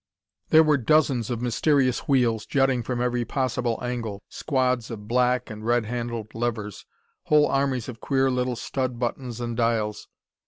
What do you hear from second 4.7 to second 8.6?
of black and red handled levers, whole armies of queer little